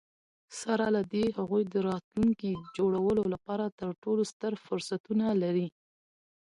[0.59, 5.67] سره له دي، هغوی د راتلونکي د جوړولو لپاره تر ټولو ستر فرصتونه لري.